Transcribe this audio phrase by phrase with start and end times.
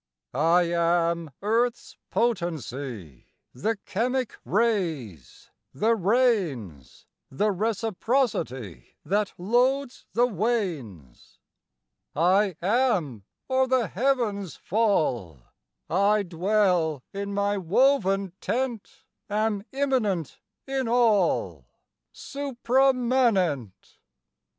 [0.33, 11.37] I am earth's potency, The chemic ray's, the rain's, The reciprocity That loads the wains.
[12.15, 15.37] I am, or the heavens fall!
[15.87, 21.67] I dwell in my woven tent, Am immanent in all,
[22.11, 23.97] Suprámanent!